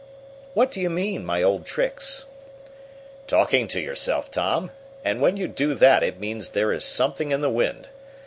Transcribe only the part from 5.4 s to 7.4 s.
do that it means there is something